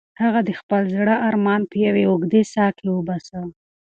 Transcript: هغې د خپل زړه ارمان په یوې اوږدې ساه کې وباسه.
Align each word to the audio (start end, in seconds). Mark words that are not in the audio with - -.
هغې 0.21 0.41
د 0.47 0.51
خپل 0.59 0.81
زړه 0.95 1.15
ارمان 1.29 1.61
په 1.69 1.75
یوې 1.85 2.03
اوږدې 2.09 2.41
ساه 2.53 2.71
کې 2.77 2.87
وباسه. 2.91 3.39